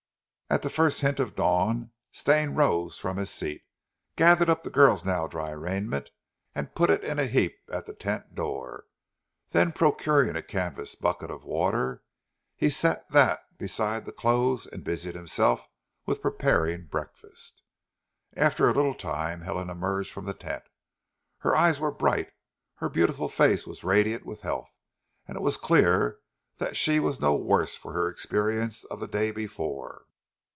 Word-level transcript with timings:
At 0.53 0.63
the 0.63 0.69
first 0.69 0.99
hint 0.99 1.21
of 1.21 1.33
dawn, 1.33 1.91
Stane 2.11 2.49
rose 2.55 2.99
from 2.99 3.15
his 3.15 3.29
seat, 3.29 3.63
gathered 4.17 4.49
up 4.49 4.63
the 4.63 4.69
girl's 4.69 5.05
now 5.05 5.25
dry 5.25 5.51
raiment, 5.51 6.11
and 6.53 6.75
put 6.75 6.89
it 6.89 7.05
in 7.05 7.19
a 7.19 7.25
heap 7.27 7.57
at 7.71 7.85
the 7.85 7.93
tent 7.93 8.35
door, 8.35 8.83
then 9.51 9.71
procuring 9.71 10.35
a 10.35 10.41
canvas 10.41 10.93
bucket 10.93 11.31
of 11.31 11.45
water 11.45 12.03
he 12.57 12.69
set 12.69 13.09
that 13.11 13.57
beside 13.57 14.03
the 14.03 14.11
clothes 14.11 14.67
and 14.67 14.83
busied 14.83 15.15
himself 15.15 15.69
with 16.05 16.21
preparing 16.21 16.85
breakfast. 16.87 17.63
After 18.35 18.67
a 18.69 18.73
little 18.73 18.93
time 18.93 19.39
Helen 19.39 19.69
emerged 19.69 20.11
from 20.11 20.25
the 20.25 20.33
tent. 20.33 20.63
Her 21.37 21.55
eyes 21.55 21.79
were 21.79 21.91
bright, 21.91 22.33
her 22.75 22.89
beautiful 22.89 23.29
face 23.29 23.65
was 23.65 23.85
radiant 23.85 24.25
with 24.25 24.41
health, 24.41 24.75
and 25.29 25.37
it 25.37 25.41
was 25.41 25.55
clear 25.55 26.19
that 26.57 26.75
she 26.75 26.99
was 26.99 27.21
no 27.21 27.35
worse 27.35 27.77
for 27.77 27.93
her 27.93 28.09
experience 28.09 28.83
of 28.83 28.99
the 28.99 29.07
day 29.07 29.31
before. 29.31 30.07